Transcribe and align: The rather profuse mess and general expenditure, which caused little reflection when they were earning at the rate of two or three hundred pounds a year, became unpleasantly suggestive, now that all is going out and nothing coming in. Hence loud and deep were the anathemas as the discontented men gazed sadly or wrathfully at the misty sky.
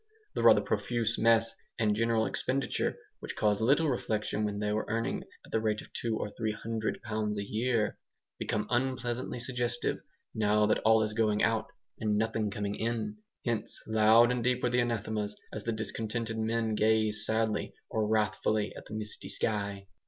The 0.33 0.41
rather 0.41 0.61
profuse 0.61 1.19
mess 1.19 1.53
and 1.77 1.95
general 1.95 2.25
expenditure, 2.25 2.97
which 3.19 3.35
caused 3.35 3.61
little 3.61 3.87
reflection 3.87 4.43
when 4.43 4.57
they 4.57 4.71
were 4.73 4.87
earning 4.87 5.25
at 5.45 5.51
the 5.51 5.61
rate 5.61 5.79
of 5.79 5.93
two 5.93 6.17
or 6.17 6.27
three 6.27 6.53
hundred 6.53 7.03
pounds 7.03 7.37
a 7.37 7.43
year, 7.47 7.99
became 8.39 8.65
unpleasantly 8.71 9.37
suggestive, 9.37 9.99
now 10.33 10.65
that 10.65 10.79
all 10.79 11.03
is 11.03 11.13
going 11.13 11.43
out 11.43 11.67
and 11.99 12.17
nothing 12.17 12.49
coming 12.49 12.73
in. 12.73 13.17
Hence 13.45 13.79
loud 13.85 14.31
and 14.31 14.43
deep 14.43 14.63
were 14.63 14.71
the 14.71 14.79
anathemas 14.81 15.35
as 15.53 15.65
the 15.65 15.71
discontented 15.71 16.39
men 16.39 16.73
gazed 16.73 17.21
sadly 17.23 17.75
or 17.87 18.07
wrathfully 18.07 18.75
at 18.75 18.85
the 18.87 18.95
misty 18.95 19.29
sky. 19.29 19.85